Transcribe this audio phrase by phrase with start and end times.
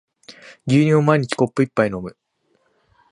[0.65, 2.17] 牛乳を毎日コップ一杯飲む